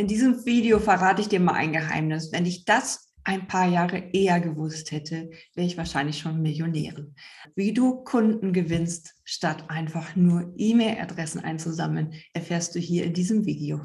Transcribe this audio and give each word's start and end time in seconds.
In 0.00 0.06
diesem 0.06 0.46
Video 0.46 0.78
verrate 0.78 1.20
ich 1.20 1.28
dir 1.28 1.40
mal 1.40 1.52
ein 1.52 1.74
Geheimnis. 1.74 2.32
Wenn 2.32 2.46
ich 2.46 2.64
das 2.64 3.12
ein 3.22 3.46
paar 3.46 3.68
Jahre 3.68 3.98
eher 4.14 4.40
gewusst 4.40 4.92
hätte, 4.92 5.28
wäre 5.54 5.66
ich 5.66 5.76
wahrscheinlich 5.76 6.16
schon 6.16 6.40
Millionärin. 6.40 7.14
Wie 7.54 7.74
du 7.74 8.02
Kunden 8.02 8.54
gewinnst, 8.54 9.14
statt 9.24 9.64
einfach 9.68 10.16
nur 10.16 10.54
E-Mail-Adressen 10.56 11.44
einzusammeln, 11.44 12.14
erfährst 12.32 12.74
du 12.74 12.78
hier 12.78 13.04
in 13.04 13.12
diesem 13.12 13.44
Video. 13.44 13.82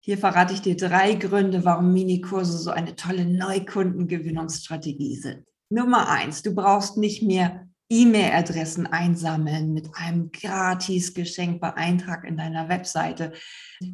Hier 0.00 0.18
verrate 0.18 0.52
ich 0.52 0.60
dir 0.60 0.76
drei 0.76 1.14
Gründe, 1.14 1.64
warum 1.64 1.94
Minikurse 1.94 2.58
so 2.58 2.70
eine 2.70 2.94
tolle 2.94 3.24
Neukundengewinnungsstrategie 3.24 5.16
sind. 5.16 5.46
Nummer 5.70 6.10
eins, 6.10 6.42
du 6.42 6.54
brauchst 6.54 6.98
nicht 6.98 7.22
mehr 7.22 7.70
E-Mail-Adressen 7.92 8.86
einsammeln 8.86 9.74
mit 9.74 9.90
einem 9.94 10.32
Gratis-Geschenk 10.32 11.60
bei 11.60 11.74
Eintrag 11.74 12.24
in 12.24 12.38
deiner 12.38 12.70
Webseite, 12.70 13.32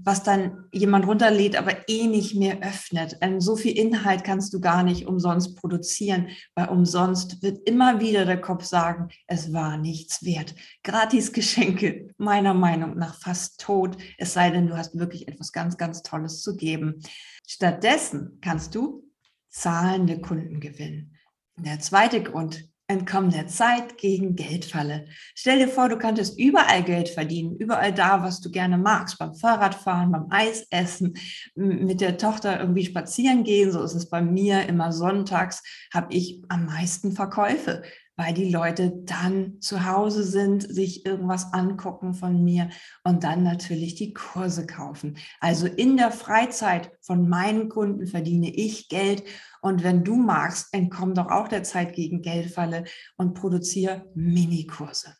was 0.04 0.22
dann 0.22 0.66
jemand 0.70 1.08
runterlädt, 1.08 1.56
aber 1.56 1.88
eh 1.88 2.06
nicht 2.06 2.36
mehr 2.36 2.60
öffnet. 2.62 3.18
Ähm, 3.20 3.40
so 3.40 3.56
viel 3.56 3.76
Inhalt 3.76 4.22
kannst 4.22 4.54
du 4.54 4.60
gar 4.60 4.84
nicht 4.84 5.08
umsonst 5.08 5.56
produzieren, 5.56 6.28
weil 6.54 6.68
umsonst 6.68 7.42
wird 7.42 7.68
immer 7.68 8.00
wieder 8.00 8.24
der 8.24 8.40
Kopf 8.40 8.64
sagen, 8.64 9.08
es 9.26 9.52
war 9.52 9.76
nichts 9.76 10.24
wert. 10.24 10.54
Gratis-Geschenke, 10.84 12.14
meiner 12.18 12.54
Meinung 12.54 12.96
nach 12.96 13.18
fast 13.18 13.60
tot, 13.60 13.96
es 14.16 14.32
sei 14.32 14.50
denn, 14.50 14.68
du 14.68 14.76
hast 14.76 14.96
wirklich 14.96 15.26
etwas 15.26 15.50
ganz, 15.50 15.76
ganz 15.76 16.02
Tolles 16.02 16.40
zu 16.42 16.54
geben. 16.54 17.02
Stattdessen 17.48 18.38
kannst 18.42 18.76
du 18.76 19.10
zahlende 19.48 20.20
Kunden 20.20 20.60
gewinnen. 20.60 21.16
Der 21.56 21.80
zweite 21.80 22.22
Grund, 22.22 22.68
Entkommen 22.90 23.30
der 23.30 23.46
Zeit 23.48 23.98
gegen 23.98 24.34
Geldfalle. 24.34 25.04
Stell 25.34 25.58
dir 25.58 25.68
vor, 25.68 25.90
du 25.90 25.98
könntest 25.98 26.38
überall 26.38 26.82
Geld 26.82 27.10
verdienen, 27.10 27.54
überall 27.56 27.92
da, 27.92 28.22
was 28.22 28.40
du 28.40 28.50
gerne 28.50 28.78
magst, 28.78 29.18
beim 29.18 29.34
Fahrradfahren, 29.34 30.10
beim 30.10 30.26
Eisessen, 30.30 31.14
mit 31.54 32.00
der 32.00 32.16
Tochter 32.16 32.58
irgendwie 32.58 32.86
spazieren 32.86 33.44
gehen. 33.44 33.72
So 33.72 33.82
ist 33.82 33.94
es 33.94 34.08
bei 34.08 34.22
mir 34.22 34.66
immer 34.66 34.90
sonntags, 34.92 35.62
habe 35.92 36.14
ich 36.14 36.42
am 36.48 36.64
meisten 36.64 37.12
Verkäufe 37.12 37.82
weil 38.18 38.34
die 38.34 38.50
Leute 38.50 38.92
dann 39.04 39.60
zu 39.60 39.86
Hause 39.86 40.24
sind, 40.24 40.62
sich 40.62 41.06
irgendwas 41.06 41.52
angucken 41.52 42.14
von 42.14 42.42
mir 42.42 42.68
und 43.04 43.22
dann 43.22 43.44
natürlich 43.44 43.94
die 43.94 44.12
Kurse 44.12 44.66
kaufen. 44.66 45.16
Also 45.38 45.68
in 45.68 45.96
der 45.96 46.10
Freizeit 46.10 46.90
von 47.00 47.28
meinen 47.28 47.68
Kunden 47.68 48.08
verdiene 48.08 48.50
ich 48.50 48.88
Geld 48.88 49.22
und 49.62 49.84
wenn 49.84 50.02
du 50.02 50.16
magst, 50.16 50.74
entkomm 50.74 51.14
doch 51.14 51.30
auch 51.30 51.46
der 51.46 51.62
Zeit 51.62 51.94
gegen 51.94 52.20
Geldfalle 52.20 52.84
und 53.16 53.34
produziere 53.34 54.04
Minikurse. 54.16 55.14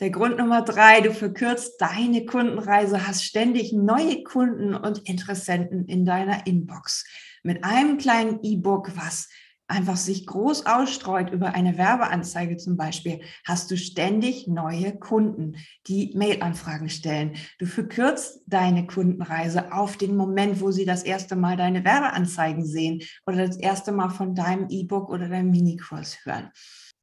Der 0.00 0.10
Grund 0.10 0.36
Nummer 0.36 0.62
drei, 0.62 1.00
du 1.00 1.14
verkürzt 1.14 1.80
deine 1.80 2.26
Kundenreise, 2.26 3.06
hast 3.06 3.24
ständig 3.24 3.72
neue 3.72 4.24
Kunden 4.24 4.74
und 4.74 5.08
Interessenten 5.08 5.86
in 5.86 6.04
deiner 6.04 6.44
Inbox. 6.46 7.04
Mit 7.44 7.62
einem 7.62 7.98
kleinen 7.98 8.40
E-Book, 8.42 8.96
was 8.96 9.28
einfach 9.68 9.96
sich 9.96 10.26
groß 10.26 10.66
ausstreut 10.66 11.30
über 11.30 11.54
eine 11.54 11.76
Werbeanzeige 11.76 12.56
zum 12.56 12.76
Beispiel, 12.76 13.20
hast 13.44 13.70
du 13.70 13.76
ständig 13.76 14.46
neue 14.46 14.96
Kunden, 14.96 15.56
die 15.86 16.12
Mailanfragen 16.16 16.88
stellen. 16.88 17.34
Du 17.58 17.66
verkürzt 17.66 18.42
deine 18.46 18.86
Kundenreise 18.86 19.72
auf 19.72 19.96
den 19.96 20.16
Moment, 20.16 20.60
wo 20.60 20.70
sie 20.70 20.84
das 20.84 21.02
erste 21.02 21.36
Mal 21.36 21.56
deine 21.56 21.84
Werbeanzeigen 21.84 22.64
sehen 22.64 23.02
oder 23.26 23.46
das 23.46 23.56
erste 23.56 23.92
Mal 23.92 24.10
von 24.10 24.34
deinem 24.34 24.68
E-Book 24.68 25.08
oder 25.08 25.28
deinem 25.28 25.50
Minikurs 25.50 26.18
hören 26.24 26.50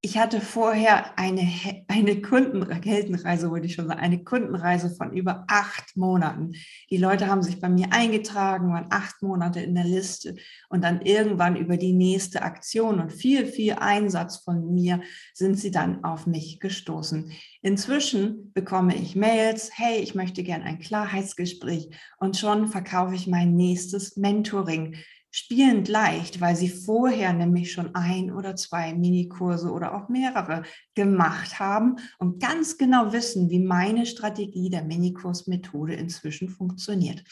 ich 0.05 0.17
hatte 0.17 0.41
vorher 0.41 1.17
eine, 1.17 1.49
eine 1.87 2.21
Kundenreise, 2.21 3.49
wollte 3.49 3.67
ich 3.67 3.75
schon 3.75 3.87
sagen, 3.87 4.01
eine 4.01 4.21
Kundenreise 4.21 4.93
von 4.93 5.13
über 5.13 5.45
acht 5.47 5.95
Monaten. 5.95 6.55
Die 6.89 6.97
Leute 6.97 7.27
haben 7.27 7.41
sich 7.41 7.61
bei 7.61 7.69
mir 7.69 7.87
eingetragen, 7.91 8.73
waren 8.73 8.87
acht 8.89 9.23
Monate 9.23 9.61
in 9.61 9.75
der 9.75 9.85
Liste 9.85 10.35
und 10.67 10.83
dann 10.83 10.99
irgendwann 11.03 11.55
über 11.55 11.77
die 11.77 11.93
nächste 11.93 12.41
Aktion 12.41 12.99
und 12.99 13.13
viel, 13.13 13.45
viel 13.45 13.75
Einsatz 13.79 14.43
von 14.43 14.73
mir 14.73 14.99
sind 15.33 15.57
sie 15.57 15.71
dann 15.71 16.03
auf 16.03 16.27
mich 16.27 16.59
gestoßen. 16.59 17.31
Inzwischen 17.61 18.51
bekomme 18.51 18.97
ich 18.97 19.15
Mails, 19.15 19.71
hey, 19.73 19.99
ich 19.99 20.15
möchte 20.15 20.43
gern 20.43 20.63
ein 20.63 20.79
Klarheitsgespräch 20.79 21.91
und 22.19 22.35
schon 22.35 22.67
verkaufe 22.67 23.15
ich 23.15 23.27
mein 23.27 23.55
nächstes 23.55 24.17
Mentoring 24.17 24.97
spielend 25.33 25.87
leicht, 25.87 26.41
weil 26.41 26.55
sie 26.55 26.69
vorher 26.69 27.33
nämlich 27.33 27.71
schon 27.71 27.95
ein 27.95 28.31
oder 28.31 28.55
zwei 28.55 28.93
Minikurse 28.93 29.71
oder 29.71 29.95
auch 29.95 30.07
mehrere 30.07 30.61
gemacht 30.93 31.59
haben 31.59 31.95
und 32.19 32.39
ganz 32.39 32.77
genau 32.77 33.11
wissen, 33.13 33.49
wie 33.49 33.59
meine 33.59 34.05
Strategie 34.05 34.69
der 34.69 34.83
Minikursmethode 34.83 35.95
inzwischen 35.95 36.49
funktioniert. 36.49 37.23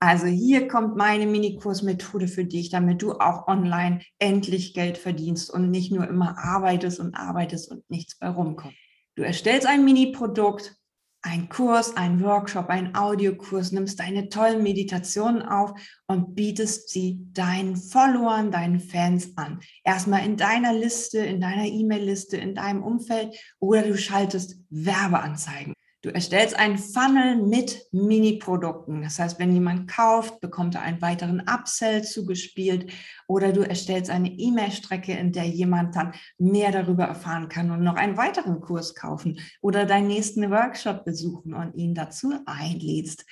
Also 0.00 0.26
hier 0.26 0.66
kommt 0.66 0.96
meine 0.96 1.26
Minikursmethode 1.26 2.26
für 2.26 2.44
dich, 2.44 2.68
damit 2.70 3.00
du 3.00 3.12
auch 3.12 3.46
online 3.46 4.00
endlich 4.18 4.74
Geld 4.74 4.98
verdienst 4.98 5.48
und 5.50 5.70
nicht 5.70 5.92
nur 5.92 6.06
immer 6.06 6.36
arbeitest 6.38 6.98
und 6.98 7.14
arbeitest 7.14 7.70
und 7.70 7.88
nichts 7.88 8.18
bei 8.18 8.28
rumkommt. 8.28 8.74
Du 9.14 9.22
erstellst 9.22 9.66
ein 9.68 9.84
Mini-Produkt, 9.84 10.76
ein 11.26 11.48
Kurs, 11.48 11.96
ein 11.96 12.22
Workshop, 12.22 12.68
ein 12.68 12.94
Audiokurs, 12.94 13.72
nimmst 13.72 13.98
deine 13.98 14.28
tollen 14.28 14.62
Meditationen 14.62 15.42
auf 15.42 15.72
und 16.06 16.34
bietest 16.36 16.88
sie 16.88 17.18
deinen 17.32 17.76
Followern, 17.76 18.52
deinen 18.52 18.78
Fans 18.78 19.36
an. 19.36 19.60
Erstmal 19.82 20.24
in 20.24 20.36
deiner 20.36 20.72
Liste, 20.72 21.18
in 21.18 21.40
deiner 21.40 21.66
E-Mail-Liste, 21.66 22.36
in 22.36 22.54
deinem 22.54 22.82
Umfeld 22.82 23.36
oder 23.58 23.82
du 23.82 23.96
schaltest 23.98 24.56
Werbeanzeigen. 24.70 25.74
Du 26.02 26.10
erstellst 26.10 26.54
einen 26.54 26.78
Funnel 26.78 27.36
mit 27.36 27.88
Mini-Produkten. 27.90 29.02
Das 29.02 29.18
heißt, 29.18 29.38
wenn 29.38 29.52
jemand 29.52 29.90
kauft, 29.90 30.40
bekommt 30.40 30.74
er 30.74 30.82
einen 30.82 31.00
weiteren 31.00 31.40
Upsell 31.48 32.04
zugespielt 32.04 32.92
oder 33.26 33.52
du 33.52 33.62
erstellst 33.62 34.10
eine 34.10 34.28
E-Mail-Strecke, 34.28 35.12
in 35.14 35.32
der 35.32 35.46
jemand 35.46 35.96
dann 35.96 36.12
mehr 36.38 36.70
darüber 36.70 37.04
erfahren 37.04 37.48
kann 37.48 37.70
und 37.70 37.82
noch 37.82 37.96
einen 37.96 38.16
weiteren 38.16 38.60
Kurs 38.60 38.94
kaufen 38.94 39.40
oder 39.62 39.86
deinen 39.86 40.08
nächsten 40.08 40.50
Workshop 40.50 41.04
besuchen 41.04 41.54
und 41.54 41.74
ihn 41.74 41.94
dazu 41.94 42.34
einlädst. 42.44 43.24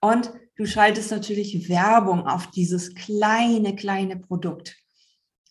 Und 0.00 0.32
du 0.56 0.66
schaltest 0.66 1.10
natürlich 1.10 1.68
Werbung 1.68 2.26
auf 2.26 2.50
dieses 2.50 2.94
kleine, 2.94 3.76
kleine 3.76 4.16
Produkt. 4.16 4.76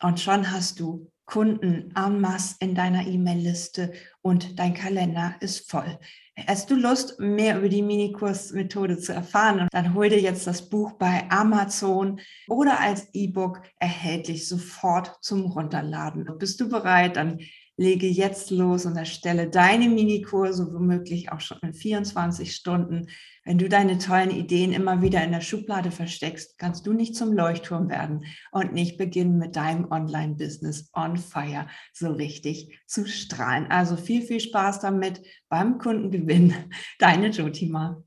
Und 0.02 0.20
schon 0.20 0.52
hast 0.52 0.80
du 0.80 1.12
Kunden 1.30 1.94
en 1.96 2.20
masse 2.20 2.56
in 2.60 2.74
deiner 2.74 3.06
E-Mail-Liste 3.06 3.94
und 4.22 4.58
dein 4.58 4.74
Kalender 4.74 5.36
ist 5.42 5.70
voll. 5.70 6.00
Hast 6.48 6.72
du 6.72 6.76
Lust, 6.76 7.20
mehr 7.20 7.60
über 7.60 7.70
die 7.70 7.82
Minikursmethode 7.82 8.98
zu 8.98 9.14
erfahren? 9.14 9.68
Dann 9.72 9.94
hol 9.94 10.10
dir 10.10 10.20
jetzt 10.20 10.48
das 10.48 10.70
Buch 10.70 10.94
bei 10.94 11.30
Amazon 11.30 12.20
oder 12.48 12.80
als 12.80 13.10
E-Book 13.14 13.62
erhältlich 13.80 14.48
sofort 14.48 15.18
zum 15.22 15.46
Runterladen. 15.46 16.26
Bist 16.40 16.60
du 16.62 16.70
bereit? 16.70 17.18
Dann 17.18 17.40
lege 17.80 18.08
jetzt 18.08 18.52
los 18.52 18.86
und 18.86 18.98
erstelle 18.98 19.50
deine 19.50 19.88
Minikurse, 19.88 20.74
womöglich 20.74 21.32
auch 21.32 21.40
schon 21.40 21.60
in 21.62 21.74
24 21.74 22.54
Stunden. 22.54 23.08
Wenn 23.46 23.58
du 23.58 23.70
deine 23.70 23.98
tollen 23.98 24.32
Ideen 24.32 24.74
immer 24.74 25.02
wieder 25.02 25.24
in 25.24 25.32
der 25.32 25.40
Schublade 25.40 25.90
versteckst, 25.90 26.58
kannst 26.58 26.86
du 26.86 26.92
nicht 26.92 27.16
zum 27.16 27.32
Leuchtturm 27.32 27.90
werden 27.90 28.26
und 28.52 28.74
nicht 28.74 28.98
beginnen 28.98 29.38
mit 29.38 29.56
deinem 29.56 29.90
Online-Business 29.90 30.92
on 30.94 31.16
fire 31.16 31.68
so 31.94 32.12
richtig 32.12 32.78
zu 32.86 33.08
strahlen. 33.08 33.68
Also 33.72 33.96
viel, 33.96 34.24
viel 34.24 34.42
Spaß 34.42 34.82
damit 34.82 35.22
beim 35.48 35.78
Kundengewinn. 35.78 36.54
Deine 37.00 37.30
Jotima. 37.30 38.04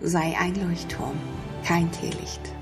Sei 0.00 0.36
ein 0.38 0.54
Leuchtturm, 0.54 1.18
kein 1.64 1.90
Teelicht. 1.90 2.57